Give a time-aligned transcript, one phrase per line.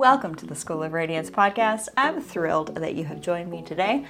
[0.00, 1.88] Welcome to the School of Radiance podcast.
[1.94, 4.06] I'm thrilled that you have joined me today.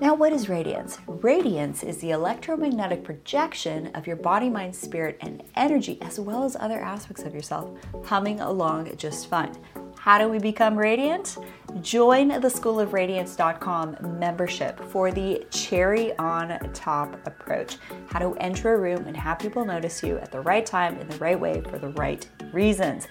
[0.00, 0.98] Now, what is radiance?
[1.06, 6.56] Radiance is the electromagnetic projection of your body, mind, spirit, and energy, as well as
[6.56, 7.70] other aspects of yourself,
[8.04, 9.56] humming along just fine.
[9.96, 11.38] How do we become radiant?
[11.80, 17.76] Join the schoolofradiance.com membership for the cherry on top approach.
[18.08, 21.06] How to enter a room and have people notice you at the right time, in
[21.06, 23.06] the right way, for the right reasons.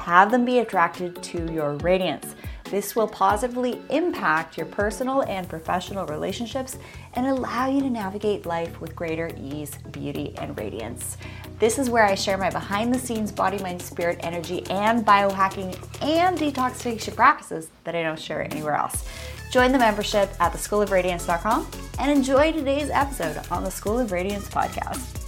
[0.00, 2.34] Have them be attracted to your radiance.
[2.64, 6.78] This will positively impact your personal and professional relationships
[7.14, 11.16] and allow you to navigate life with greater ease, beauty, and radiance.
[11.58, 15.76] This is where I share my behind the scenes body, mind, spirit, energy, and biohacking
[16.00, 19.04] and detoxification practices that I don't share anywhere else.
[19.50, 21.66] Join the membership at theschoolofradiance.com
[21.98, 25.19] and enjoy today's episode on the School of Radiance podcast.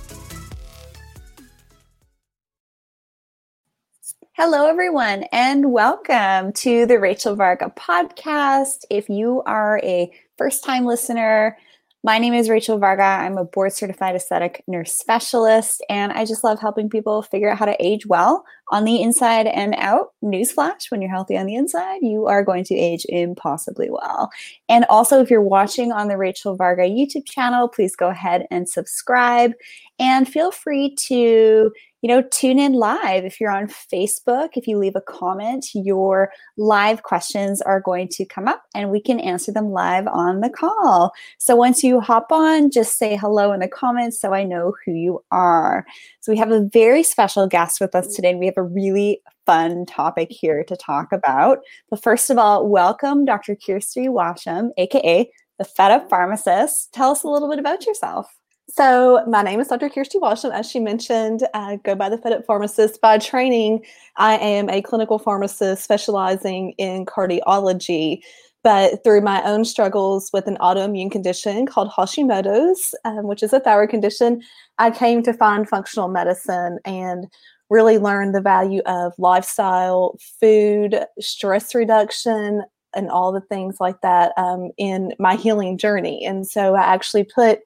[4.32, 8.84] Hello, everyone, and welcome to the Rachel Varga podcast.
[8.90, 11.58] If you are a first time listener,
[12.04, 13.04] my name is Rachel Varga.
[13.04, 17.58] I'm a board certified aesthetic nurse specialist, and I just love helping people figure out
[17.58, 20.08] how to age well on the inside and out.
[20.24, 24.30] Newsflash when you're healthy on the inside, you are going to age impossibly well.
[24.68, 28.68] And also, if you're watching on the Rachel Varga YouTube channel, please go ahead and
[28.68, 29.52] subscribe
[30.00, 31.70] and feel free to
[32.02, 33.24] you know, tune in live.
[33.24, 38.24] If you're on Facebook, if you leave a comment, your live questions are going to
[38.24, 41.12] come up and we can answer them live on the call.
[41.38, 44.92] So once you hop on, just say hello in the comments so I know who
[44.92, 45.86] you are.
[46.18, 48.34] So we have a very special guest with us today.
[48.34, 51.60] We have a really fun topic here to talk about.
[51.88, 53.54] But first of all, welcome Dr.
[53.54, 56.92] Kristy Washam, aka the Fed Up Pharmacist.
[56.92, 58.26] Tell us a little bit about yourself.
[58.74, 59.90] So, my name is Dr.
[59.90, 60.50] Kristy Washam.
[60.50, 63.02] As she mentioned, I go by the Fed Up Pharmacist.
[63.02, 63.84] By training,
[64.16, 68.22] I am a clinical pharmacist specializing in cardiology.
[68.64, 73.60] But through my own struggles with an autoimmune condition called Hashimoto's, um, which is a
[73.60, 74.40] thyroid condition,
[74.78, 77.26] I came to find functional medicine and
[77.68, 82.62] really learn the value of lifestyle, food, stress reduction,
[82.94, 86.24] and all the things like that um, in my healing journey.
[86.24, 87.60] And so I actually put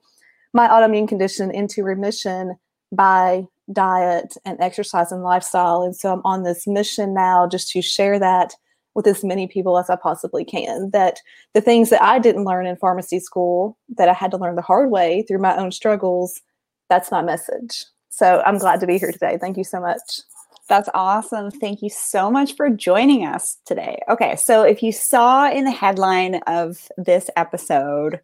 [0.57, 2.57] my autoimmune condition into remission
[2.91, 5.83] by diet and exercise and lifestyle.
[5.83, 8.55] And so I'm on this mission now just to share that
[8.95, 10.89] with as many people as I possibly can.
[10.89, 11.19] That
[11.53, 14.63] the things that I didn't learn in pharmacy school, that I had to learn the
[14.63, 16.41] hard way through my own struggles,
[16.89, 17.85] that's my message.
[18.09, 19.37] So I'm glad to be here today.
[19.39, 20.21] Thank you so much.
[20.67, 21.51] That's awesome.
[21.51, 23.99] Thank you so much for joining us today.
[24.09, 28.21] Okay, so if you saw in the headline of this episode,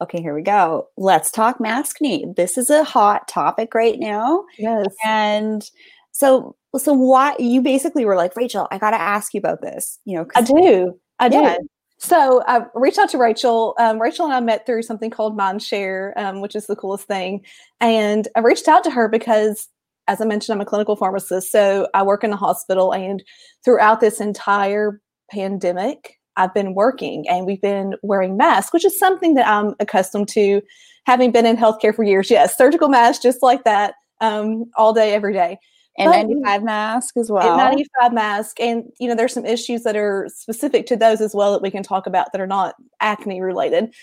[0.00, 0.88] okay, here we go.
[0.96, 2.36] Let's talk maskne.
[2.36, 4.44] This is a hot topic right now.
[4.58, 4.86] Yes.
[5.04, 5.68] And
[6.12, 9.98] so, so why you basically were like, Rachel, I got to ask you about this.
[10.04, 10.98] You know, I do.
[11.18, 11.56] I yeah.
[11.58, 11.68] do.
[11.98, 13.74] So I reached out to Rachel.
[13.78, 17.44] Um, Rachel and I met through something called Mindshare, um, which is the coolest thing.
[17.80, 19.68] And I reached out to her because,
[20.06, 21.50] as I mentioned, I'm a clinical pharmacist.
[21.50, 22.92] So I work in a hospital.
[22.92, 23.22] And
[23.64, 29.34] throughout this entire pandemic, I've been working and we've been wearing masks, which is something
[29.34, 30.60] that I'm accustomed to
[31.06, 32.30] having been in healthcare for years.
[32.30, 35.58] Yes, surgical masks, just like that, um, all day, every day.
[35.98, 37.56] And but, 95 mask as well.
[37.56, 38.60] 95 mask.
[38.60, 41.70] And, you know, there's some issues that are specific to those as well that we
[41.70, 43.94] can talk about that are not acne related.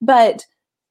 [0.00, 0.44] But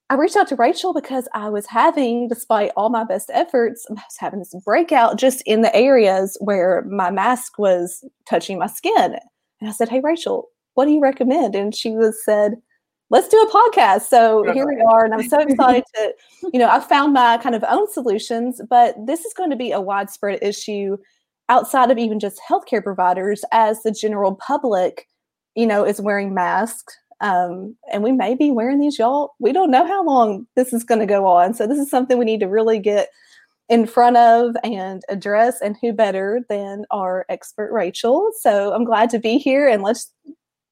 [0.09, 3.93] I reached out to Rachel because I was having, despite all my best efforts, I
[3.93, 9.15] was having this breakout just in the areas where my mask was touching my skin.
[9.61, 11.56] And I said, Hey, Rachel, what do you recommend?
[11.56, 12.56] And she was said,
[13.09, 14.03] let's do a podcast.
[14.03, 15.03] So here we are.
[15.03, 16.13] And I'm so excited to,
[16.53, 19.72] you know, I found my kind of own solutions, but this is going to be
[19.72, 20.97] a widespread issue
[21.50, 25.07] outside of even just healthcare providers as the general public,
[25.56, 26.96] you know, is wearing masks.
[27.22, 29.34] Um, and we may be wearing these, y'all.
[29.40, 31.53] We don't know how long this is going to go on.
[31.53, 33.09] So this is something we need to really get
[33.68, 35.59] in front of and address.
[35.62, 38.31] And who better than our expert Rachel?
[38.40, 40.12] So I'm glad to be here and let's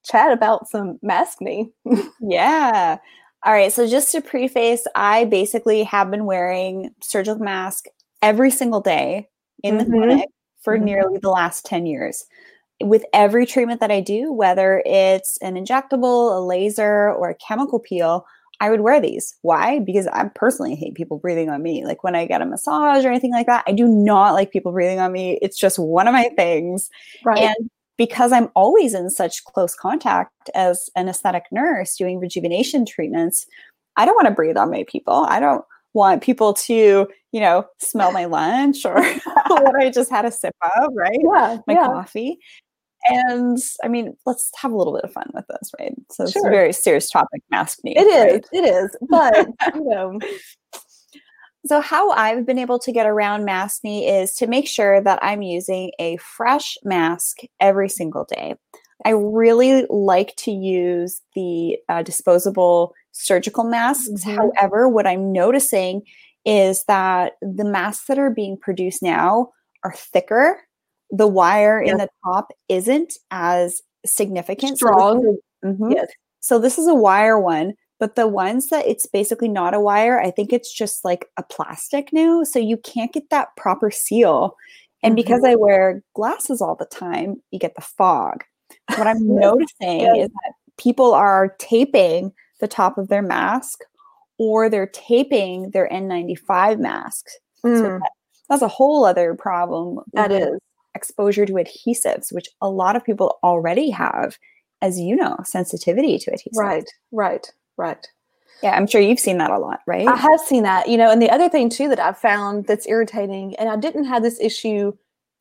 [0.08, 1.72] chat about some maskne.
[2.22, 2.98] yeah.
[3.46, 3.72] All right.
[3.72, 7.86] So just to preface, I basically have been wearing surgical mask
[8.22, 9.28] every single day
[9.64, 9.92] in mm-hmm.
[9.92, 10.30] the clinic
[10.62, 10.86] for mm-hmm.
[10.86, 12.26] nearly the last 10 years.
[12.82, 17.80] With every treatment that I do, whether it's an injectable, a laser, or a chemical
[17.80, 18.26] peel,
[18.60, 19.36] I would wear these.
[19.42, 19.80] Why?
[19.80, 21.86] Because I personally hate people breathing on me.
[21.86, 24.72] Like when I get a massage or anything like that, I do not like people
[24.72, 25.40] breathing on me.
[25.42, 26.90] It's just one of my things.
[27.24, 27.44] Right.
[27.44, 33.46] And because I'm always in such close contact as an aesthetic nurse doing rejuvenation treatments,
[33.96, 35.26] I don't want to breathe on my people.
[35.28, 39.04] I don't want people to, you know, smell my lunch or
[39.48, 41.20] what I just had a sip of, right?
[41.20, 41.88] Yeah, my yeah.
[41.88, 42.38] coffee.
[43.10, 45.94] and I mean, let's have a little bit of fun with this, right?
[46.12, 47.94] So it's a very serious topic, maskne.
[47.96, 48.34] It is.
[48.34, 48.46] right?
[48.52, 48.96] It is.
[49.10, 50.20] But you know,
[51.66, 55.42] So how I've been able to get around maskne is to make sure that I'm
[55.42, 58.56] using a fresh mask every single day.
[59.06, 64.24] I really like to use the uh, disposable surgical masks.
[64.24, 64.36] Mhm.
[64.36, 66.02] However, what I'm noticing
[66.46, 69.50] is that the masks that are being produced now
[69.84, 70.62] are thicker.
[71.10, 74.80] The wire in the top isn't as significant.
[74.80, 75.40] So Strong.
[75.64, 75.94] a- Mhm.
[75.96, 76.08] yes.
[76.40, 80.20] So this is a wire one, but the ones that it's basically not a wire,
[80.20, 82.44] I think it's just like a plastic now.
[82.44, 84.56] So you can't get that proper seal.
[85.04, 88.44] And because I wear glasses all the time, you get the fog.
[88.96, 90.26] What I'm noticing yes.
[90.26, 93.80] is that people are taping the top of their mask
[94.38, 97.38] or they're taping their N95 masks.
[97.64, 98.12] So Mm, that-
[98.50, 100.00] that's a whole other problem.
[100.14, 100.60] That is
[100.96, 104.38] exposure to adhesives, which a lot of people already have,
[104.82, 106.56] as you know, sensitivity to adhesives.
[106.56, 106.90] Right.
[107.12, 107.52] Right.
[107.78, 108.08] Right.
[108.64, 110.08] Yeah, I'm sure you've seen that a lot, right?
[110.08, 112.88] I have seen that, you know, and the other thing too that I've found that's
[112.88, 114.94] irritating, and I didn't have this issue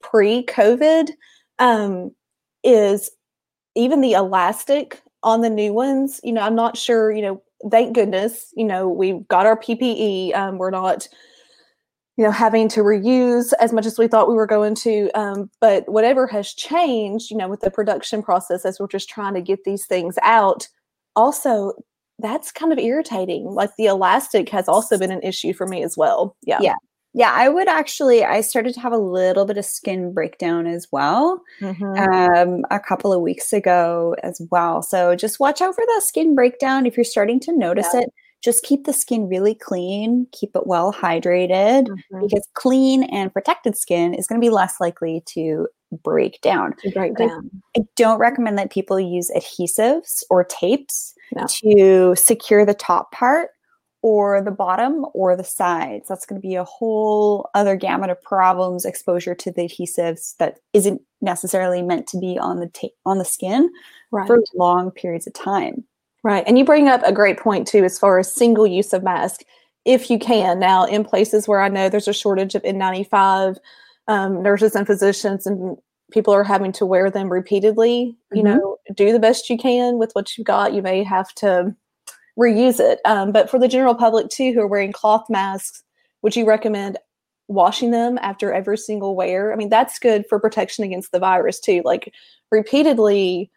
[0.03, 1.11] pre-COVID,
[1.59, 2.11] um,
[2.63, 3.11] is
[3.75, 6.21] even the elastic on the new ones.
[6.23, 7.11] You know, I'm not sure.
[7.11, 10.35] You know, thank goodness, you know, we've got our PPE.
[10.35, 11.09] Um, we're not,
[12.17, 15.11] you know, having to reuse as much as we thought we were going to.
[15.19, 19.35] Um, but whatever has changed, you know, with the production process as we're just trying
[19.35, 20.69] to get these things out.
[21.15, 21.73] Also,
[22.19, 23.45] that's kind of irritating.
[23.47, 26.37] Like the elastic has also been an issue for me as well.
[26.45, 26.59] Yeah.
[26.61, 26.75] Yeah.
[27.15, 28.25] yeah, I would actually.
[28.25, 32.37] I started to have a little bit of skin breakdown as well, Mhm.
[32.37, 34.83] um, a couple of weeks ago as well.
[34.83, 38.01] So just watch out for that skin breakdown if you're starting to notice Yeah.
[38.03, 38.11] it.
[38.43, 42.21] Just keep the skin really clean, keep it well hydrated, Mhm.
[42.23, 45.69] because clean and protected skin is going to be less likely to
[46.03, 46.75] break down.
[46.95, 47.51] Break I- down.
[47.77, 51.47] I don't recommend that people use adhesives or tapes No.
[51.63, 53.51] to secure the top part
[54.03, 56.09] or the bottom or the sides.
[56.09, 60.59] That's going to be a whole other gamut of problems, exposure to the adhesives that
[60.73, 63.71] isn't necessarily meant to be on the ta- on the skin
[64.13, 64.27] Right.
[64.27, 65.85] for long periods of time.
[66.23, 66.45] Right.
[66.47, 69.43] And you bring up a great point too, as far as single use of mask,
[69.85, 70.59] if you can.
[70.59, 73.57] Now, in places where I know there's a shortage of N95,
[74.09, 75.77] um, nurses and physicians and
[76.13, 78.57] people are having to wear them repeatedly, you Mhm.
[78.57, 80.73] know, do the best you can with what you've got.
[80.73, 81.75] You may have to
[82.39, 83.01] reuse it.
[83.05, 85.83] Um, but for the general public too, who are wearing cloth masks,
[86.23, 86.99] would you recommend
[87.49, 89.53] washing them after every single wear?
[89.53, 91.83] I mean, that's good for protection against the virus too.
[91.85, 92.13] Like
[92.51, 93.51] repeatedly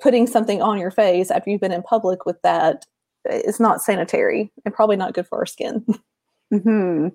[0.00, 2.84] putting something on your face after you've been in public with that
[3.30, 5.84] is not sanitary and probably not good for our skin.
[6.50, 7.08] hmm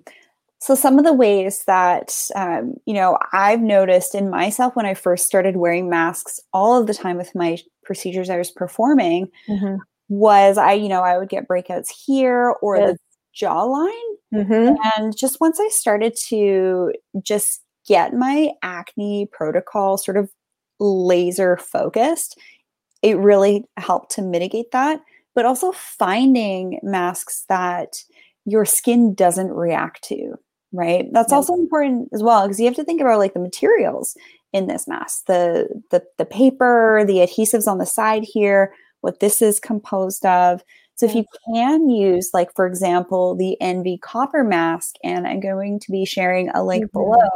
[0.62, 4.94] So some of the ways that um, you know I've noticed in myself when I
[4.94, 9.28] first started wearing masks all of the time with my procedures I was performing
[10.08, 12.92] was I you know I would get breakouts here or Yes.
[12.92, 14.74] the jawline, Mm-hmm.
[14.96, 16.92] and just once I started to
[17.22, 20.30] just get my acne protocol sort of
[20.78, 22.38] laser focused,
[23.02, 25.00] it really helped to mitigate that.
[25.34, 28.04] But also finding masks that
[28.44, 30.34] your skin doesn't react to,
[30.72, 31.06] right?
[31.12, 31.36] That's Yes.
[31.36, 34.16] also important as well because you have to think about like the materials
[34.52, 39.40] in this mask, the the the paper, the adhesives on the side here, what this
[39.42, 40.62] is composed of.
[40.96, 45.80] So if you can use, like for example, the Envy copper mask, and I'm going
[45.80, 46.92] to be sharing a link Mhm.
[46.92, 47.28] below.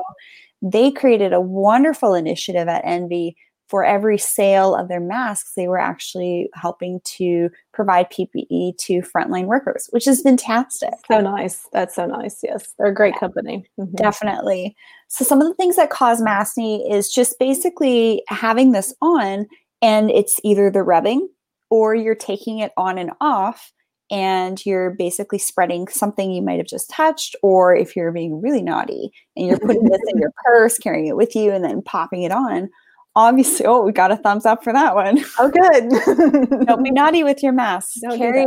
[0.61, 3.37] They created a wonderful initiative at Envy
[3.75, 9.47] for every sale of their masks, they were actually helping to provide PPE to frontline
[9.47, 10.93] workers, which is fantastic.
[11.11, 11.67] So nice.
[11.73, 12.39] That's so nice.
[12.45, 12.73] Yes.
[12.79, 13.67] They're a great company.
[13.77, 13.97] Mhm.
[13.97, 14.77] Definitely.
[15.09, 19.49] So, some of the things that cause maskne is just basically having this on,
[19.83, 21.29] and it's either the rubbing
[21.69, 23.73] or you're taking it on and off,
[24.09, 28.63] and you're basically spreading something you might have just touched, or if you're being really
[28.63, 32.23] naughty and you're putting this in your purse, carrying it with you, and then popping
[32.23, 32.71] it on.
[33.17, 35.25] Obviously, oh, we got a thumbs up for that one.
[35.39, 36.67] Oh, good.
[36.67, 38.01] Don't be naughty with your masks.
[38.01, 38.47] Don't carry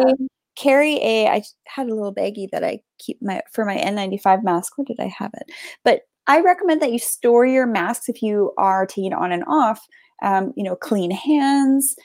[0.56, 1.28] carry a.
[1.28, 4.78] I had a little baggie that I keep my for my N95 mask.
[4.78, 5.52] Where did I have it?
[5.84, 9.44] But I recommend that you store your masks if you are taking it on and
[9.48, 9.80] off.
[10.24, 11.96] Um, you know, clean hands.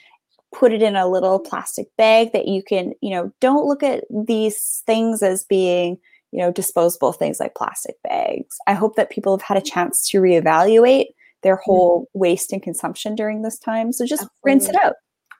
[0.53, 2.93] Put it in a little plastic bag that you can.
[3.01, 5.97] You know, don't look at these things as being
[6.31, 8.57] you know disposable things like plastic bags.
[8.67, 11.07] I hope that people have had a chance to reevaluate
[11.43, 13.91] their whole waste and consumption during this time.
[13.91, 14.93] So just rinse it out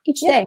[0.06, 0.40] each Yeah.
[0.40, 0.46] day.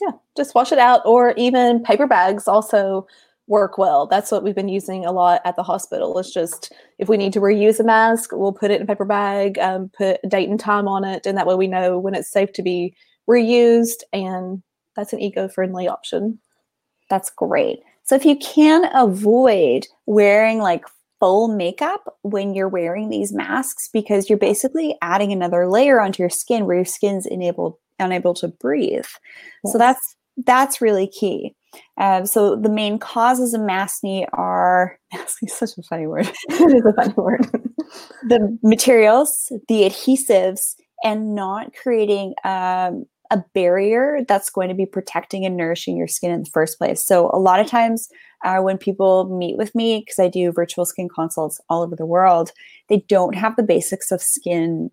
[0.00, 0.10] yeah.
[0.36, 3.06] Just wash it out, or even paper bags also
[3.46, 4.06] work well.
[4.06, 6.18] That's what we've been using a lot at the hospital.
[6.18, 9.06] It's just if we need to reuse a mask, we'll put it in a paper
[9.06, 12.14] bag, um, put a date and time on it, and that way we know when
[12.14, 12.94] it's safe to be
[13.28, 14.02] reused.
[14.12, 14.62] And
[14.96, 16.38] that's an eco friendly option.
[17.08, 17.80] That's great.
[18.04, 20.84] So if you can avoid wearing like
[21.20, 26.30] full makeup when you're wearing these masks because you're basically adding another layer onto your
[26.30, 29.06] skin where your skin's enabled unable to breathe.
[29.64, 29.72] Yes.
[29.72, 31.54] So that's that's really key.
[31.98, 36.30] Um, so the main causes of maskne are maskne such a funny word.
[36.48, 37.46] it is a funny word.
[38.28, 45.44] the materials, the adhesives, and not creating um, a barrier that's going to be protecting
[45.44, 47.04] and nourishing your skin in the first place.
[47.04, 48.08] So a lot of times
[48.44, 52.06] uh, when people meet with me, because I do virtual skin consults all over the
[52.06, 52.52] world,
[52.88, 54.90] they don't have the basics of skin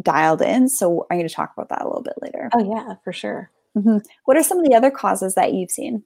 [0.00, 0.68] dialed in.
[0.68, 2.50] So I'm going to talk about that a little bit later.
[2.54, 3.50] Oh yeah, for sure.
[3.76, 3.98] Mm-hmm.
[4.24, 6.02] What are some of the other causes that you've seen?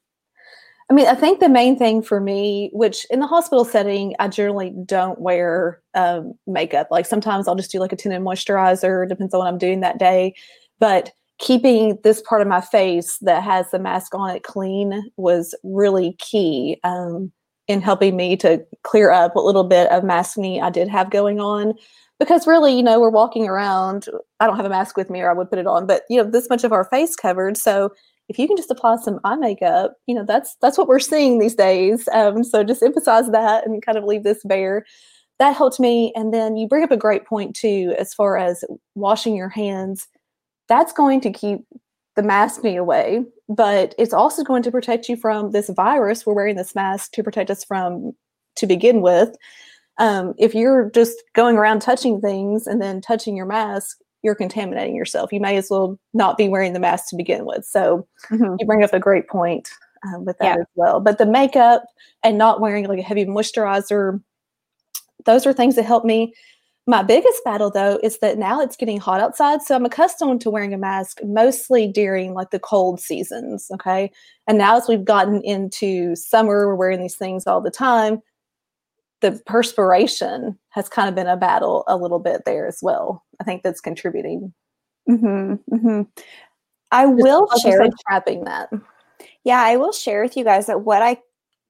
[0.88, 4.28] I mean, I think the main thing for me, which in the hospital setting, I
[4.28, 6.88] generally don't wear um, makeup.
[6.92, 9.98] Like sometimes I'll just do like a tinted moisturizer, depends on what I'm doing that
[9.98, 10.34] day.
[10.78, 15.54] But keeping this part of my face that has the mask on it clean was
[15.62, 17.30] really key um,
[17.68, 21.40] in helping me to clear up a little bit of maskne I did have going
[21.40, 21.74] on.
[22.18, 24.06] Because really, you know, we're walking around.
[24.40, 26.16] I don't have a mask with me, or I would put it on, but you
[26.16, 27.58] know, this much of our face covered.
[27.58, 27.92] So
[28.30, 31.38] if you can just apply some eye makeup, you know, that's that's what we're seeing
[31.38, 32.08] these days.
[32.14, 34.86] Um, so just emphasize that and kind of leave this bare.
[35.38, 36.10] That helped me.
[36.16, 38.64] And then you bring up a great point too, as far as
[38.94, 40.08] washing your hands
[40.68, 41.60] that's going to keep
[42.16, 46.24] the maskne away, but it's also going to protect you from this virus.
[46.24, 48.12] We're wearing this mask to protect us from
[48.56, 49.36] to begin with.
[49.98, 54.96] Um, if you're just going around touching things and then touching your mask, you're contaminating
[54.96, 55.32] yourself.
[55.32, 57.64] You may as well not be wearing the mask to begin with.
[57.64, 58.56] So mm-hmm.
[58.58, 59.68] you bring up a great point
[60.06, 60.60] um, with that yeah.
[60.60, 61.00] as well.
[61.00, 61.84] But the makeup
[62.22, 64.20] and not wearing like a heavy moisturizer,
[65.24, 66.34] those are things that help me
[66.86, 69.62] my biggest battle though is that now it's getting hot outside.
[69.62, 73.68] So I'm accustomed to wearing a mask mostly during like the cold seasons.
[73.74, 74.10] Okay.
[74.46, 78.22] And now as we've gotten into summer, we're wearing these things all the time.
[79.20, 83.24] The perspiration has kind of been a battle a little bit there as well.
[83.40, 84.54] I think that's contributing.
[85.08, 86.02] Mm-hmm, mm-hmm.
[86.92, 88.70] I Just will share trapping that.
[89.42, 91.20] Yeah, I will share with you guys that what I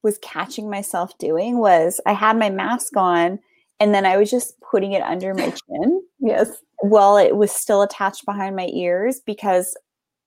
[0.03, 3.39] was catching myself doing was I had my mask on
[3.79, 6.01] and then I was just putting it under my chin.
[6.19, 6.51] yes.
[6.81, 9.75] While it was still attached behind my ears because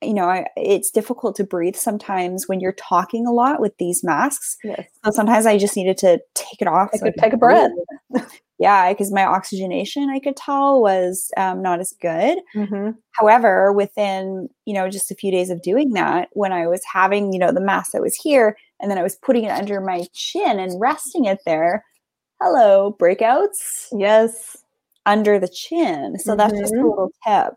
[0.02, 4.02] you know, I, it's difficult to breathe sometimes when you're talking a lot with these
[4.02, 4.56] masks.
[4.64, 4.88] Yes.
[5.04, 6.90] So sometimes I just needed to take it off.
[6.94, 7.70] I so could take a breath.
[8.58, 12.38] yeah, because my oxygenation, I could tell, was um, not as good.
[12.56, 12.92] Mm-hmm.
[13.12, 17.32] However, within you know just a few days of doing that, when I was having
[17.32, 20.06] you know the mask that was here, and then I was putting it under my
[20.14, 21.84] chin and resting it there,
[22.40, 23.88] hello, breakouts.
[23.92, 24.56] Yes.
[25.06, 26.18] Under the chin.
[26.18, 26.38] So mm-hmm.
[26.38, 26.88] that's just a mm-hmm.
[26.88, 27.54] little tip.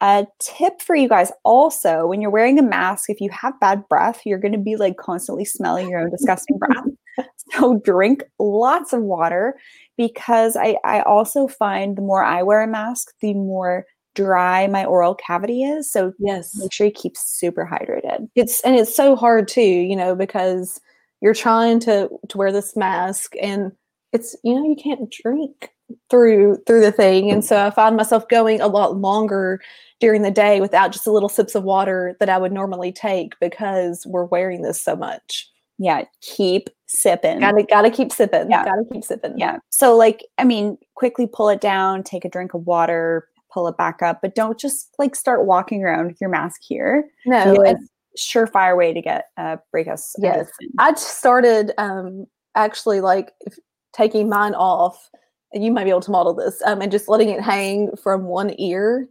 [0.00, 3.88] A tip for you guys also when you're wearing a mask, if you have bad
[3.88, 6.58] breath, you're going to be like constantly smelling your own disgusting
[7.16, 7.26] breath.
[7.50, 9.58] So drink lots of water
[9.96, 14.84] because I, I also find the more I wear a mask, the more dry my
[14.84, 15.90] oral cavity is.
[15.90, 18.28] So yes, make sure you keep super hydrated.
[18.36, 20.80] It's and it's so hard too, you know, because
[21.20, 23.72] you're trying to to wear this mask and
[24.12, 25.70] it's you know you can't drink
[26.10, 27.30] through through the thing.
[27.30, 29.60] And so i found myself going a lot longer
[30.00, 33.38] during the day without just the little sips of water that i would normally take
[33.40, 35.48] because we're wearing this so much.
[35.78, 37.40] Yeah keep sipping.
[37.40, 38.50] Gotta gotta keep sipping.
[38.50, 38.64] Yeah.
[38.64, 39.38] Gotta keep sipping.
[39.38, 39.58] Yeah.
[39.70, 43.78] So like i mean quickly pull it down take a drink of water pull it
[43.78, 47.04] back up but don't just like start walking around with your mask here.
[47.26, 47.88] No it's
[48.18, 50.48] surefire way to get uh break us yes.
[50.80, 53.56] i started um actually like if,
[53.92, 55.10] taking mine off,
[55.52, 58.24] and you might be able to model this, um, and just letting it hang from
[58.24, 59.08] one ear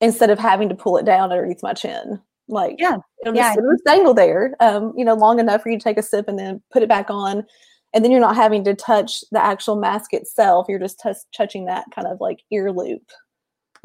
[0.00, 2.20] instead of having to pull it down underneath my chin.
[2.48, 3.48] Like, yeah, it'll yeah.
[3.48, 6.02] just, it'll just dangle there, um, you know, long enough for you to take a
[6.02, 7.44] sip and then put it back on.
[7.94, 10.66] And then you're not having to touch the actual mask itself.
[10.68, 13.02] You're just t- touching that kind of like ear loop,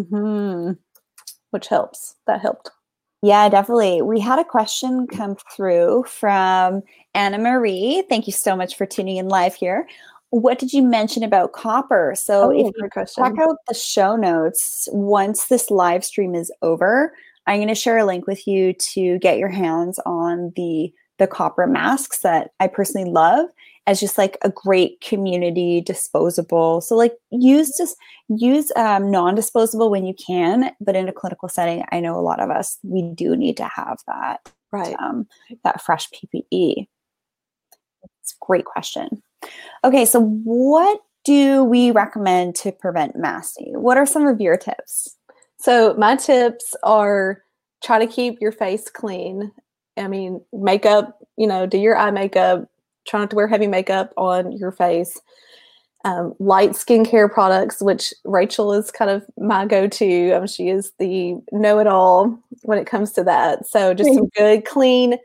[0.02, 0.74] mm-hmm.
[1.52, 2.16] which helps.
[2.28, 2.70] That helped.
[3.22, 4.02] Yeah, definitely.
[4.02, 6.82] We had a question come through from
[7.14, 8.04] Anna Marie.
[8.10, 9.88] Thank you so much for tuning in live here
[10.34, 12.16] what did you mention about copper?
[12.18, 17.14] So oh, if you check out the show notes, once this live stream is over,
[17.46, 21.28] I'm going to share a link with you to get your hands on the the
[21.28, 23.46] copper masks that I personally love
[23.86, 26.82] as just like a great community disposable.
[26.82, 27.96] So like use just
[28.28, 32.40] use um, non-disposable when you can, but in a clinical setting, I know a lot
[32.40, 35.28] of us we do need to have that right um,
[35.64, 36.88] that fresh PPE.
[38.24, 39.22] It's a great question.
[39.84, 43.78] Okay, so what do we recommend to prevent maskne?
[43.78, 45.18] What are some of your tips?
[45.58, 47.44] So, my tips are
[47.84, 49.52] try to keep your face clean.
[49.98, 52.68] I mean, makeup, you know, do your eye makeup,
[53.08, 55.20] try not to wear heavy makeup on your face.
[56.06, 60.32] Um, light skincare products, which Rachel is kind of my go to.
[60.32, 63.66] Um, she is the know it all when it comes to that.
[63.66, 65.18] So, just some good, clean,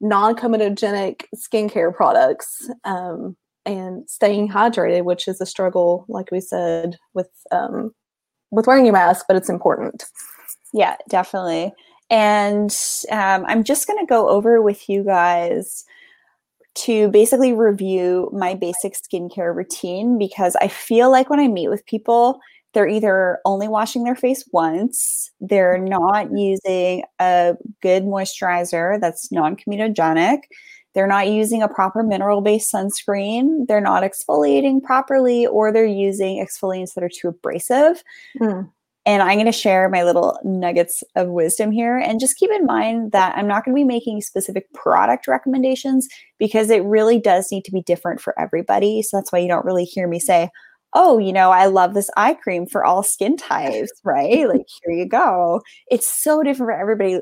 [0.00, 2.70] non comedogenic skincare products.
[2.84, 7.94] Um, and staying hydrated, which is a struggle, like we said, with um,
[8.50, 10.04] with wearing your mask, but it's important.
[10.72, 11.72] Yeah, definitely.
[12.10, 12.76] And
[13.10, 15.84] um, I'm just going to go over with you guys
[16.74, 21.86] to basically review my basic skincare routine because I feel like when I meet with
[21.86, 22.40] people,
[22.72, 29.56] they're either only washing their face once, they're not using a good moisturizer that's non
[29.56, 30.40] comedogenic,
[30.94, 36.44] they're not using a proper mineral based sunscreen, they're not exfoliating properly, or they're using
[36.44, 38.02] exfoliants that are too abrasive.
[38.40, 38.70] Mm.
[39.06, 41.98] And I'm going to share my little nuggets of wisdom here.
[41.98, 46.08] And just keep in mind that I'm not going to be making specific product recommendations
[46.38, 49.02] because it really does need to be different for everybody.
[49.02, 50.48] So that's why you don't really hear me say,
[50.94, 54.48] oh, you know, I love this eye cream for all skin types, right?
[54.48, 55.60] like, here you go.
[55.90, 57.20] It's so different for everybody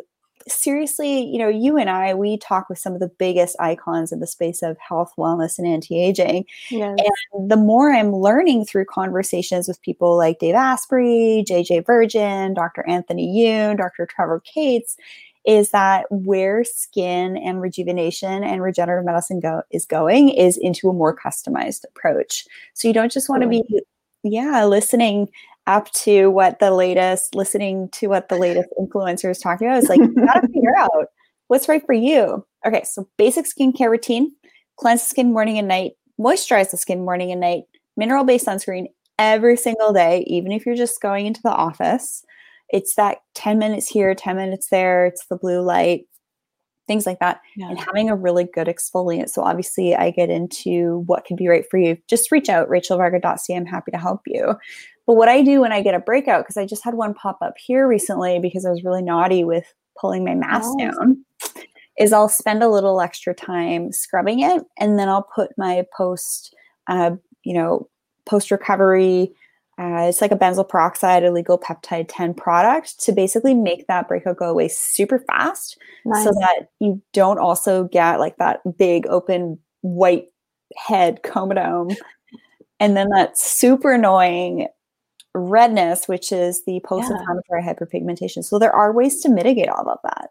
[0.48, 4.20] seriously, you know, you and I, we talk with some of the biggest icons in
[4.20, 6.44] the space of health, wellness, and anti aging.
[6.70, 6.98] Yes.
[7.32, 12.86] And the more I'm learning through conversations with people like Dave Asprey, JJ Virgin, Dr.
[12.88, 14.06] Anthony Youn, Dr.
[14.06, 14.96] Trevor Cates,
[15.44, 20.92] is that where skin and rejuvenation and regenerative medicine go is going is into a
[20.92, 22.46] more customized approach.
[22.74, 23.62] So you don't just want to be
[24.24, 25.28] yeah, listening
[25.66, 29.78] up to what the latest, listening to what the latest influencer is talking about.
[29.78, 31.06] It's like, you gotta figure out
[31.48, 32.44] what's right for you.
[32.66, 34.32] Okay, so basic skincare routine
[34.76, 37.64] cleanse the skin morning and night, moisturize the skin morning and night,
[37.96, 38.86] mineral based sunscreen
[39.18, 42.24] every single day, even if you're just going into the office.
[42.70, 46.06] It's that 10 minutes here, 10 minutes there, it's the blue light,
[46.86, 47.68] things like that, yeah.
[47.68, 49.28] and having a really good exfoliant.
[49.28, 51.98] So, obviously, I get into what can be right for you.
[52.08, 53.54] Just reach out, rachelvarga.ca.
[53.54, 54.54] I'm happy to help you.
[55.06, 57.38] But what I do when I get a breakout, because I just had one pop
[57.42, 60.78] up here recently because I was really naughty with pulling my mask oh.
[60.78, 61.24] down,
[61.98, 66.54] is I'll spend a little extra time scrubbing it and then I'll put my post,
[66.88, 67.12] uh,
[67.44, 67.88] you know,
[68.26, 69.32] post recovery.
[69.78, 74.36] Uh, it's like a benzoyl peroxide a peptide 10 product to basically make that breakout
[74.36, 76.24] go away super fast nice.
[76.24, 80.26] so that you don't also get like that big open white
[80.76, 81.96] head comedone
[82.80, 84.68] and then that super annoying
[85.34, 87.72] redness, which is the post-inflammatory yeah.
[87.72, 88.44] hyperpigmentation.
[88.44, 90.30] So there are ways to mitigate all of that.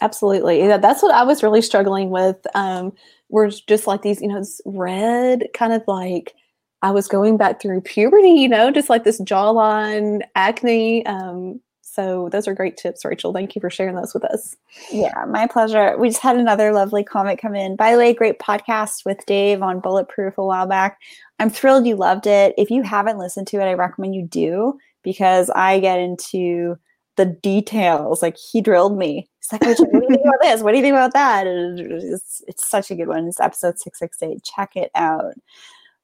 [0.00, 0.58] Absolutely.
[0.58, 2.36] Yeah, that's what I was really struggling with.
[2.54, 2.92] Um,
[3.28, 6.34] we're just like these, you know, red kind of like
[6.82, 11.06] I was going back through puberty, you know, just like this jawline acne.
[11.06, 11.60] Um,
[11.94, 13.32] so those are great tips, Rachel.
[13.32, 14.56] Thank you for sharing those with us.
[14.90, 15.96] Yeah, my pleasure.
[15.96, 17.76] We just had another lovely comment come in.
[17.76, 20.98] By the way, great podcast with Dave on Bulletproof a while back.
[21.38, 22.52] I'm thrilled you loved it.
[22.58, 26.76] If you haven't listened to it, I recommend you do because I get into
[27.16, 28.22] the details.
[28.22, 29.28] Like he drilled me.
[29.38, 30.62] He's like, what do you think about this?
[30.62, 31.46] What do you think about that?
[31.46, 33.28] It's, it's such a good one.
[33.28, 34.42] It's episode 668.
[34.42, 35.34] Check it out.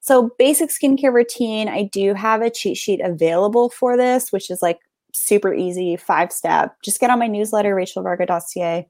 [0.03, 1.69] So, basic skincare routine.
[1.69, 4.79] I do have a cheat sheet available for this, which is like
[5.13, 6.77] super easy, five step.
[6.83, 8.89] Just get on my newsletter, rachelvarga.ca.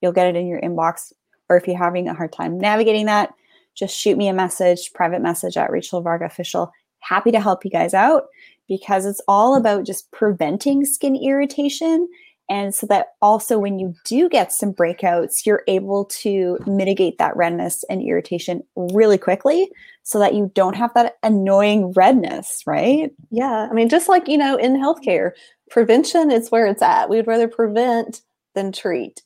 [0.00, 1.12] You'll get it in your inbox.
[1.48, 3.34] Or if you're having a hard time navigating that,
[3.74, 6.72] just shoot me a message, private message at Rachel Varga Official.
[7.00, 8.24] Happy to help you guys out
[8.68, 12.08] because it's all about just preventing skin irritation.
[12.48, 17.36] And so that also, when you do get some breakouts, you're able to mitigate that
[17.36, 19.70] redness and irritation really quickly
[20.02, 23.10] so that you don't have that annoying redness, right?
[23.30, 23.68] Yeah.
[23.70, 25.30] I mean, just like, you know, in healthcare,
[25.70, 27.08] prevention is where it's at.
[27.08, 28.20] We'd rather prevent
[28.54, 29.22] than treat.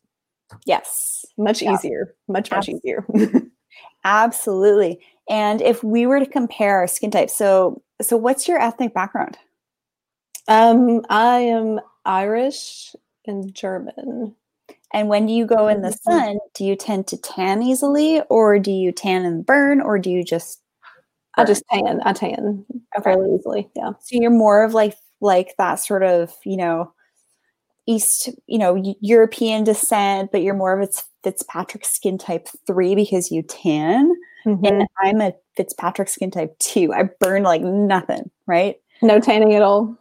[0.65, 1.25] Yes.
[1.37, 1.75] Much yeah.
[1.75, 2.15] easier.
[2.29, 3.05] Much, much easier.
[4.05, 5.01] Absolutely.
[5.29, 9.39] And if we were to compare our skin types, so so what's your ethnic background?
[10.49, 12.95] Um, I am Irish
[13.27, 14.35] and German.
[14.93, 16.11] And when you go in the mm-hmm.
[16.11, 20.11] sun, do you tend to tan easily, or do you tan and burn, or do
[20.11, 20.61] you just?
[21.37, 21.45] Burn?
[21.45, 22.01] I just tan.
[22.05, 22.65] I tan
[22.97, 23.03] okay.
[23.03, 23.69] fairly easily.
[23.75, 23.91] Yeah.
[24.01, 26.93] So you're more of like like that sort of you know
[27.87, 33.31] East, you know, European descent, but you're more of its Fitzpatrick skin type three because
[33.31, 34.13] you tan.
[34.45, 34.65] Mm-hmm.
[34.65, 36.93] And I'm a Fitzpatrick skin type two.
[36.93, 38.77] I burn like nothing, right?
[39.03, 39.97] No tanning at all.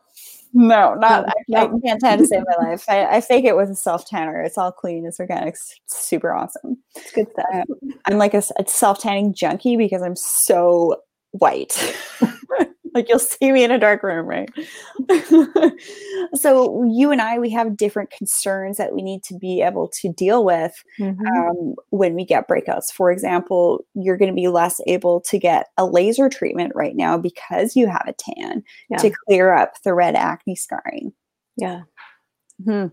[0.57, 1.27] No, not.
[1.27, 2.85] I, I can't tan to save my life.
[2.87, 4.41] I, I fake it with a self tanner.
[4.41, 5.05] It's all clean.
[5.05, 5.55] It's organic.
[5.55, 6.77] It's super awesome.
[6.95, 7.45] It's good stuff.
[7.53, 7.65] Um,
[8.05, 11.77] I'm like a, a self tanning junkie because I'm so white.
[12.95, 14.49] like you'll see me in a dark room, right?
[16.33, 20.11] so you and I, we have different concerns that we need to be able to
[20.13, 21.27] deal with mm-hmm.
[21.27, 22.91] um, when we get breakouts.
[22.91, 27.17] For example, you're going to be less able to get a laser treatment right now
[27.17, 28.97] because you have a tan yeah.
[28.97, 31.13] to clear up the red acne scarring.
[31.57, 31.81] Yeah.
[32.63, 32.87] hmm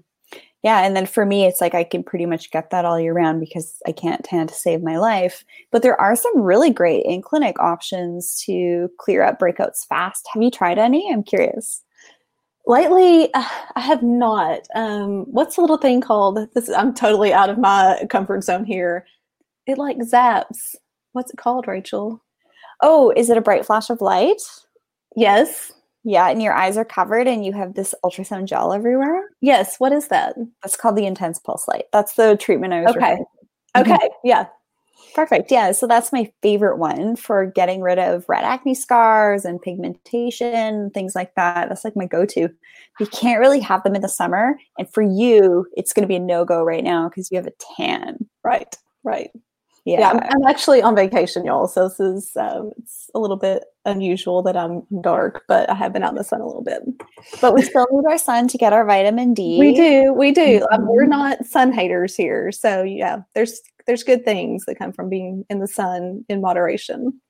[0.63, 3.13] yeah and then for me it's like i can pretty much get that all year
[3.13, 5.45] round because i can't tan to save my life.
[5.71, 10.29] But there are some really great in clinic options to clear up breakouts fast.
[10.33, 11.11] Have you tried any?
[11.13, 11.83] I'm curious.
[12.67, 14.61] Lately uh, i have not.
[14.75, 16.39] Um, what's the little thing called?
[16.55, 19.07] This i'm totally out of my comfort zone here.
[19.67, 20.75] It like zaps.
[21.13, 22.23] What's it called rachel?
[22.81, 24.41] Oh is it a bright flash of light?
[25.17, 25.73] Yes
[26.05, 29.23] yeah, and your eyes are covered and you have this ultrasound gel everywhere.
[29.41, 29.77] Yes.
[29.79, 30.35] What is that?
[30.63, 31.85] That's called the intense pulse light.
[31.93, 33.19] That's the treatment I was okay.
[33.77, 33.93] Okay.
[33.93, 34.07] Mm-hmm.
[34.25, 34.47] Yeah.
[35.15, 35.51] Perfect.
[35.51, 35.73] Yeah.
[35.73, 41.15] So that's my favorite one for getting rid of red acne scars and pigmentation, things
[41.15, 41.69] like that.
[41.69, 42.49] That's like my go to.
[42.99, 44.57] You can't really have them in the summer.
[44.79, 47.47] And for you, it's going to be a no go right now because you have
[47.47, 48.27] a tan.
[48.43, 48.75] Right.
[49.05, 49.31] Right.
[49.85, 51.67] Yeah, yeah I'm, I'm, actually on vacation, y'all.
[51.67, 55.93] So this is um, it's a little bit unusual that I'm dark, but I have
[55.93, 56.83] been out in the sun a little bit.
[57.41, 59.59] But we still need our sun to get our vitamin D.
[59.59, 60.61] We do, we do.
[60.61, 60.75] Mm-hmm.
[60.75, 65.09] Um, we're not sun haters here, so yeah, there's there's good things that come from
[65.09, 67.21] being in the sun in moderation.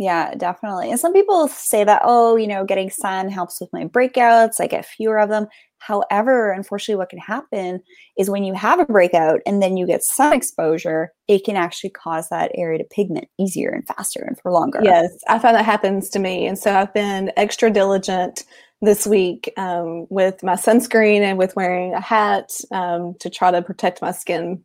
[0.00, 0.90] Yeah, definitely.
[0.90, 4.58] And some people say that, oh, you know, getting sun helps with my breakouts.
[4.58, 5.46] I get fewer of them.
[5.80, 7.80] However, unfortunately, what can happen
[8.18, 11.90] is when you have a breakout and then you get sun exposure, it can actually
[11.90, 14.80] cause that area to pigment easier and faster and for longer.
[14.82, 16.46] Yes, I find that happens to me.
[16.46, 18.44] And so I've been extra diligent
[18.82, 23.62] this week um, with my sunscreen and with wearing a hat um, to try to
[23.62, 24.62] protect my skin.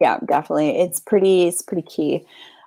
[0.00, 0.80] Yeah, definitely.
[0.80, 2.26] It's pretty, it's pretty key.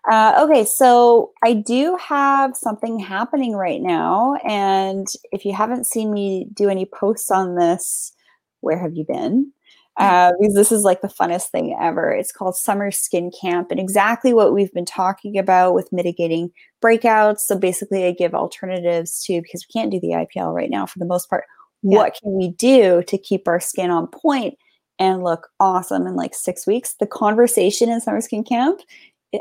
[0.10, 4.36] Uh, okay, so I do have something happening right now.
[4.48, 8.14] And if you haven't seen me do any posts on this,
[8.62, 9.52] where have you been?
[9.98, 12.12] Uh, because this is like the funnest thing ever.
[12.12, 16.52] It's called Summer Skin Camp, and exactly what we've been talking about with mitigating
[16.84, 17.40] breakouts.
[17.40, 21.00] So basically, I give alternatives to because we can't do the IPL right now for
[21.00, 21.46] the most part.
[21.82, 21.98] Yeah.
[21.98, 24.56] What can we do to keep our skin on point
[25.00, 26.94] and look awesome in like six weeks?
[27.00, 28.80] The conversation in Summer Skin Camp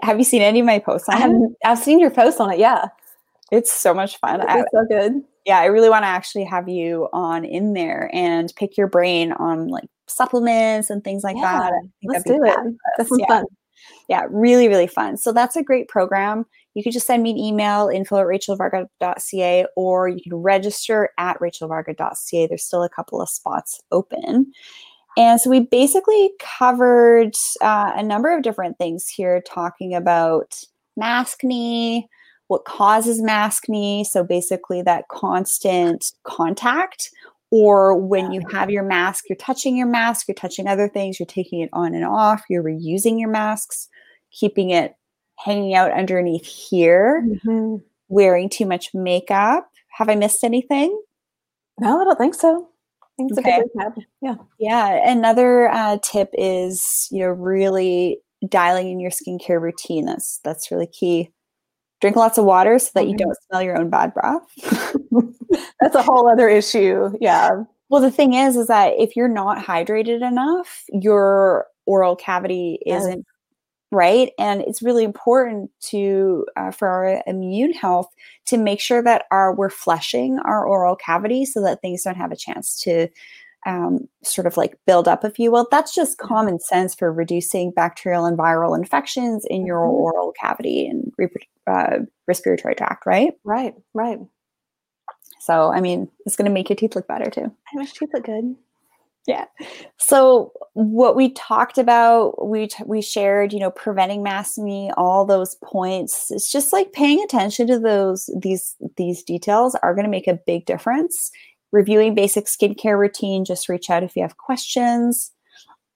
[0.02, 1.56] have you seen any of my posts on it?
[1.64, 2.58] I've seen your posts on it.
[2.58, 2.86] Yeah.
[3.52, 4.40] It's so much fun.
[4.42, 5.22] It's so good.
[5.44, 9.32] Yeah, I really want to actually have you on in there and pick your brain
[9.32, 11.72] on like supplements and things like yeah, that.
[12.02, 12.74] Let's do it.
[12.98, 13.26] That's yeah.
[13.26, 13.44] fun.
[14.08, 15.16] Yeah, really, really fun.
[15.16, 16.46] So that's a great program.
[16.74, 21.38] You can just send me an email, info at rachelvarga.ca, or you can register at
[21.40, 22.46] rachelvarga.ca.
[22.46, 24.52] There's still a couple of spots open.
[25.16, 30.62] And so we basically covered uh, a number of different things here, talking about
[31.00, 32.06] maskne,
[32.48, 34.04] what causes maskne.
[34.04, 37.10] So basically, that constant contact,
[37.50, 41.26] or when you have your mask, you're touching your mask, you're touching other things, you're
[41.26, 43.88] taking it on and off, you're reusing your masks,
[44.32, 44.96] keeping it
[45.38, 47.76] hanging out underneath here, mm-hmm.
[48.08, 49.70] wearing too much makeup.
[49.96, 51.00] Have I missed anything?
[51.80, 52.68] No, I don't think so
[53.20, 53.62] okay.
[54.20, 54.34] Yeah.
[54.58, 55.10] Yeah.
[55.10, 60.06] Another uh, tip is, you know, really dialing in your skincare routine.
[60.06, 61.32] That's that's really key.
[62.00, 64.42] Drink lots of water so that you don't smell your own bad breath.
[65.80, 67.10] that's a whole other issue.
[67.20, 67.62] Yeah.
[67.88, 73.24] Well, the thing is, is that if you're not hydrated enough, your oral cavity isn't
[73.96, 74.30] right?
[74.38, 79.54] And it's really important to uh, for our immune health to make sure that our
[79.54, 83.08] we're flushing our oral cavity so that things don't have a chance to
[83.64, 85.66] um, sort of like build up if you will.
[85.70, 89.96] That's just common sense for reducing bacterial and viral infections in your mm-hmm.
[89.96, 91.10] oral cavity and
[91.66, 93.32] uh, respiratory tract right?
[93.44, 94.18] Right right.
[95.40, 97.50] So i mean it's going to make your teeth look better too.
[97.74, 98.56] I wish teeth look good
[99.26, 99.46] yeah.
[99.96, 105.56] So what we talked about, we t- we shared, you know, preventing maskne, all those
[105.64, 106.30] points.
[106.30, 110.40] It's just like paying attention to those these these details are going to make a
[110.46, 111.30] big difference.
[111.72, 113.44] Reviewing basic skincare routine.
[113.44, 115.32] Just reach out if you have questions.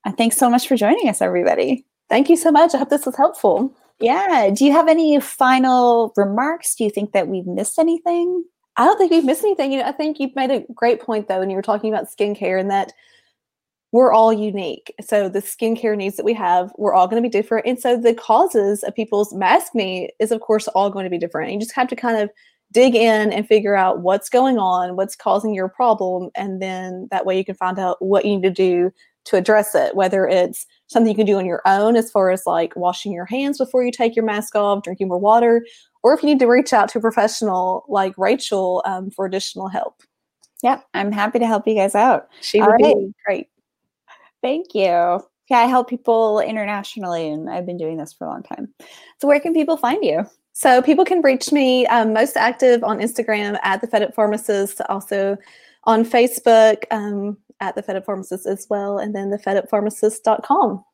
[0.05, 1.87] And thanks so much for joining us, everybody.
[2.09, 2.75] Thank you so much.
[2.75, 3.73] I hope this was helpful.
[4.01, 4.51] Yeah.
[4.53, 6.75] Do you have any final remarks?
[6.75, 8.45] Do you think that we've missed anything?
[8.77, 9.73] I don't think we've missed anything.
[9.73, 12.09] You know, I think you've made a great point though, when you were talking about
[12.09, 12.93] skincare and that
[13.92, 14.94] we're all unique.
[15.05, 17.66] So the skincare needs that we have, we're all going to be different.
[17.66, 21.53] And so the causes of people's maskne is of course all going to be different.
[21.53, 22.31] You just have to kind of
[22.72, 27.26] dig in and figure out what's going on, what's causing your problem, and then that
[27.26, 28.92] way you can find out what you need to do
[29.24, 32.44] to address it, whether it's something you can do on your own as far as
[32.46, 35.66] like washing your hands before you take your mask off, drinking more water,
[36.03, 39.68] or if you need to reach out to a professional like Rachel um, for additional
[39.68, 40.03] help.
[40.62, 42.29] Yep, I'm happy to help you guys out.
[42.40, 42.81] She would right.
[42.81, 43.48] be great.
[44.42, 45.20] Thank you.
[45.50, 48.72] Yeah, I help people internationally, and I've been doing this for a long time.
[49.18, 50.24] So, where can people find you?
[50.53, 54.81] So, people can reach me um, most active on Instagram at the Fed Up Pharmacist,
[54.88, 55.37] also
[55.85, 60.85] on Facebook um, at the Fed Up Pharmacist as well, and then the feduppharmacist.com.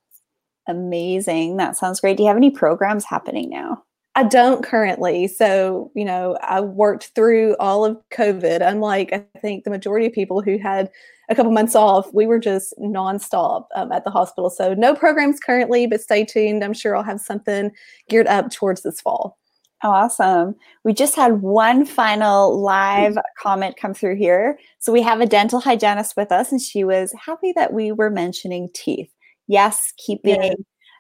[0.69, 1.59] Amazing.
[1.59, 2.17] That sounds great.
[2.17, 3.83] Do you have any programs happening now?
[4.17, 5.29] I don't currently.
[5.29, 8.67] So, you know, I worked through all of COVID.
[8.67, 10.91] Unlike, I think, the majority of people who had
[11.29, 14.49] a couple months off, we were just nonstop um, at the hospital.
[14.49, 16.65] So, no programs currently, but stay tuned.
[16.65, 17.71] I'm sure I'll have something
[18.09, 19.37] geared up towards this fall.
[19.83, 20.55] Awesome.
[20.83, 24.59] We just had one final live comment come through here.
[24.79, 28.09] So, we have a dental hygienist with us, and she was happy that we were
[28.09, 29.13] mentioning teeth.
[29.47, 30.43] Yes, keeping.
[30.43, 30.55] Yeah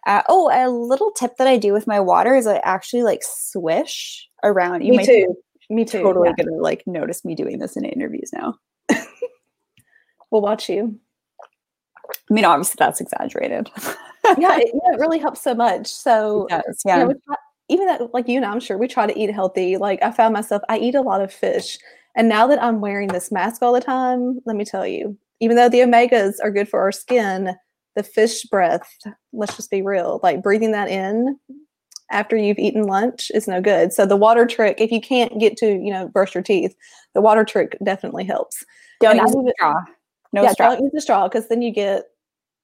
[0.07, 3.23] uh, oh, a little tip that I do with my water is I actually like
[3.23, 4.83] swish around.
[4.83, 5.37] You me too.
[5.69, 6.01] Me too.
[6.03, 6.45] Totally yeah.
[6.45, 8.55] gonna like notice me doing this in interviews now.
[10.31, 10.99] we'll watch you.
[12.09, 13.69] I mean, obviously that's exaggerated.
[14.39, 15.89] yeah, it, yeah, it really helps so much.
[15.89, 16.99] So does, yeah.
[16.99, 17.37] You know, try,
[17.69, 19.77] even that, like you and I'm sure we try to eat healthy.
[19.77, 21.79] Like I found myself, I eat a lot of fish,
[22.15, 25.57] and now that I'm wearing this mask all the time, let me tell you, even
[25.57, 27.57] though the omegas are good for our skin,
[27.97, 28.89] the fish breath,
[29.33, 31.39] let's just be real, like breathing that in
[32.13, 33.93] after you've eaten lunch is no good.
[33.93, 36.77] So the water trick, if you can't get to, you know, brush your teeth,
[37.15, 38.65] the water trick definitely helps.
[39.01, 39.75] Don't use a straw.
[40.33, 40.75] No yeah, straw.
[40.75, 42.05] Don't use a straw because then you get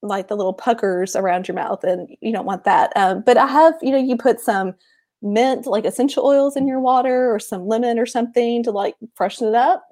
[0.02, 2.92] like the little puckers around your mouth and you don't want that.
[2.94, 4.74] Um, but I have, you know, you put some
[5.22, 9.48] mint, like essential oils in your water or some lemon or something to like freshen
[9.48, 9.84] it up.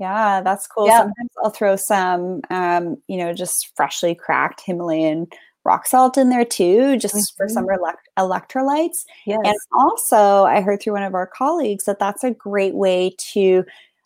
[0.00, 0.86] Yeah, that's cool.
[0.86, 1.00] Yeah.
[1.00, 5.28] Sometimes I'll throw some, um, you know, just freshly cracked Himalayan
[5.64, 7.36] rock salt in there too, just mm-hmm.
[7.36, 7.78] for some mm-hmm.
[7.78, 9.04] elect- electrolytes.
[9.26, 9.40] Yes.
[9.44, 13.62] And also, I heard through one of our colleagues that that's a great way to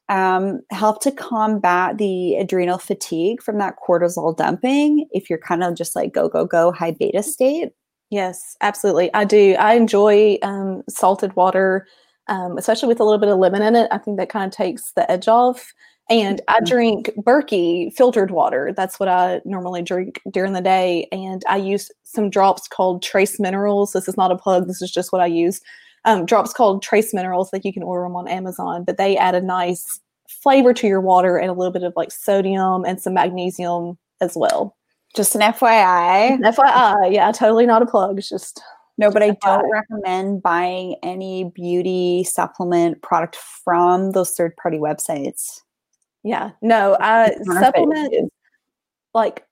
[0.08, 5.76] um, help to combat the adrenal fatigue from that cortisol dumping if you're kind of
[5.76, 7.70] just like go, go, go, high beta state.
[8.10, 9.14] Yes, absolutely.
[9.14, 9.54] I do.
[9.58, 11.86] I enjoy um, salted water
[12.28, 13.88] um, especially with a little bit of lemon in it.
[13.90, 15.72] I think that kind of takes the edge off.
[16.10, 16.64] And I mm-hmm.
[16.66, 18.72] drink Berkey filtered water.
[18.76, 21.08] That's what I normally drink during the day.
[21.12, 23.92] And I use some drops called Trace Minerals.
[23.92, 25.60] This is not a plug, this is just what I use.
[26.04, 29.34] Um, drops called Trace Minerals, like you can order them on Amazon, but they add
[29.34, 33.14] a nice flavor to your water and a little bit of like sodium and some
[33.14, 34.76] magnesium as well.
[35.16, 36.38] Just an FYI.
[36.40, 38.18] FYI, yeah, totally not a plug.
[38.18, 38.60] It's just
[38.96, 45.60] no, but I don't recommend buying any beauty supplement product from those third party websites.
[46.22, 47.30] Yeah, no, uh,
[47.60, 48.16] supplements
[49.12, 49.44] like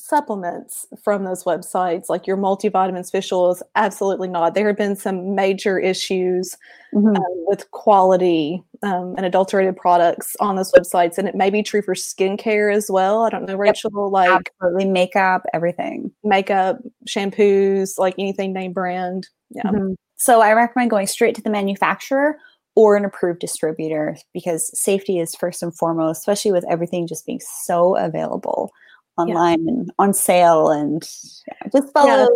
[0.00, 4.54] supplements from those websites, like your multivitamins, fish oils, absolutely not.
[4.54, 6.56] There have been some major issues
[6.94, 7.16] mm-hmm.
[7.16, 11.82] uh, with quality um, and adulterated products on those websites, and it may be true
[11.82, 13.24] for skincare as well.
[13.24, 13.90] I don't know, Rachel.
[13.92, 14.12] Yep.
[14.12, 19.28] Like absolutely, makeup, everything, makeup, shampoos, like anything name brand.
[19.50, 19.62] Yeah.
[19.64, 19.92] Mm-hmm.
[20.16, 22.36] So I recommend going straight to the manufacturer
[22.74, 27.40] or an approved distributor because safety is first and foremost, especially with everything just being
[27.40, 28.70] so available
[29.16, 29.72] online yeah.
[29.72, 31.08] and on sale and
[31.48, 32.26] yeah, just follow yeah.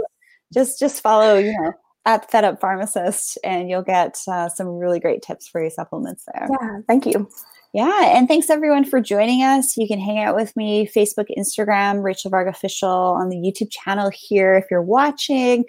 [0.53, 1.73] just just follow you know
[2.07, 6.25] at fed up pharmacist and you'll get uh, some really great tips for your supplements
[6.33, 7.29] there yeah thank you
[7.73, 12.03] yeah and thanks everyone for joining us you can hang out with me facebook instagram
[12.03, 15.65] rachel varga official on the youtube channel here if you're watching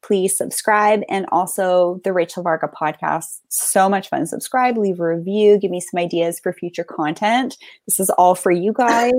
[0.00, 3.40] please subscribe and also the Rachel Varga podcast.
[3.48, 4.26] So much fun.
[4.26, 7.56] Subscribe, leave a review, give me some ideas for future content.
[7.84, 9.12] This is all for you guys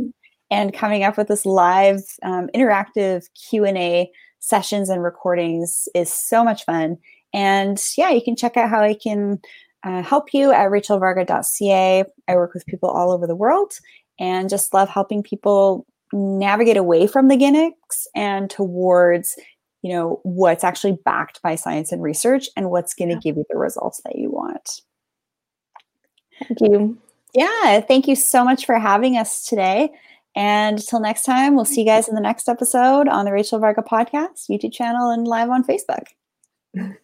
[0.52, 4.10] and coming up with this live um, interactive q&a
[4.40, 6.98] sessions and recordings is so much fun.
[7.34, 9.40] And yeah you can check out how i can
[9.84, 13.74] uh, help you at rachelvarga.ca i work with people all over the world
[14.20, 19.36] and just love helping people navigate away from the gimmicks and towards
[19.82, 23.22] you know what's actually backed by science and research and what's going to yeah.
[23.22, 24.82] give you the results that you want.
[26.48, 26.98] Thank you.
[27.34, 29.92] Yeah thank you so much for having us today
[30.40, 33.60] and until next time, we'll see you guys in the next episode on the Rachel
[33.60, 36.06] Varga podcast, YouTube channel, and live on Facebook.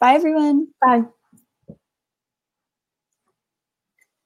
[0.00, 0.68] Bye, everyone.
[0.80, 1.02] Bye.